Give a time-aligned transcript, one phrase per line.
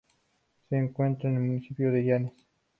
[0.67, 2.33] Se encuentra en el municipio de Llanes.